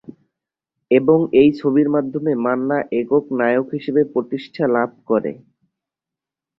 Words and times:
এবং 0.91 1.19
এই 1.33 1.49
ছবির 1.59 1.87
মাধ্যমে 1.89 2.31
মান্না 2.45 2.77
একক 2.99 3.23
নায়ক 3.39 3.67
হিসেবে 3.75 4.01
প্রতিষ্ঠা 4.13 4.63
লাভ 4.75 4.89
করে। 5.07 5.31